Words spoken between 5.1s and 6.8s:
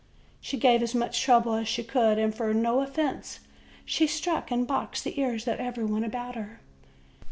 ears of everybody about her.